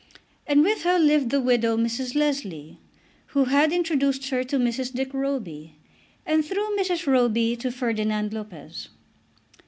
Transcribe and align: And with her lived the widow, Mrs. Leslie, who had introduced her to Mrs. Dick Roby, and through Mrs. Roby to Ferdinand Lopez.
And 0.47 0.63
with 0.63 0.81
her 0.81 0.97
lived 0.97 1.29
the 1.29 1.39
widow, 1.39 1.77
Mrs. 1.77 2.15
Leslie, 2.15 2.79
who 3.37 3.43
had 3.45 3.71
introduced 3.71 4.29
her 4.29 4.43
to 4.43 4.57
Mrs. 4.57 4.91
Dick 4.91 5.13
Roby, 5.13 5.75
and 6.25 6.43
through 6.43 6.75
Mrs. 6.75 7.05
Roby 7.05 7.55
to 7.57 7.71
Ferdinand 7.71 8.33
Lopez. 8.33 8.89